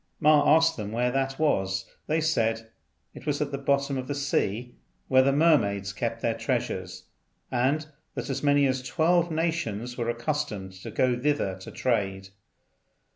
Ma 0.19 0.55
asked 0.55 0.77
them 0.77 0.91
where 0.91 1.11
that 1.11 1.37
was. 1.37 1.85
They 2.07 2.21
said 2.21 2.71
it 3.13 3.27
was 3.27 3.39
at 3.39 3.51
the 3.51 3.59
bottom 3.59 3.99
of 3.99 4.07
the 4.07 4.15
sea, 4.15 4.73
where 5.09 5.21
the 5.21 5.31
mermaids 5.31 5.93
kept 5.93 6.21
their 6.23 6.33
treasures, 6.33 7.03
and 7.51 7.85
that 8.15 8.27
as 8.27 8.41
many 8.41 8.65
as 8.65 8.81
twelve 8.81 9.29
nations 9.29 9.99
were 9.99 10.09
accustomed 10.09 10.71
to 10.73 10.89
go 10.89 11.15
thither 11.19 11.55
to 11.59 11.69
trade. 11.69 12.29